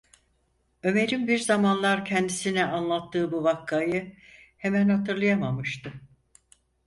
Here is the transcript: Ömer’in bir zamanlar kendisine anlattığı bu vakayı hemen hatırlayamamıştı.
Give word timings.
Ömer’in 0.83 1.27
bir 1.27 1.37
zamanlar 1.39 2.05
kendisine 2.05 2.65
anlattığı 2.65 3.31
bu 3.31 3.43
vakayı 3.43 4.15
hemen 4.57 4.89
hatırlayamamıştı. 4.89 5.93